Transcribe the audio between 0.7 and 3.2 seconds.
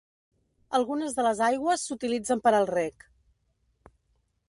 Algunes de les aigües s'utilitzen per al reg.